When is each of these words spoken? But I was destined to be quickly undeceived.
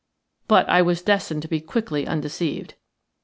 But 0.47 0.67
I 0.67 0.81
was 0.81 1.03
destined 1.03 1.43
to 1.43 1.47
be 1.47 1.61
quickly 1.61 2.07
undeceived. 2.07 2.73